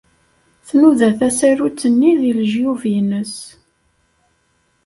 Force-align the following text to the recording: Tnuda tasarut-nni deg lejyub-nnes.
Tnuda 0.67 1.09
tasarut-nni 1.19 2.11
deg 2.21 2.33
lejyub-nnes. 2.39 3.35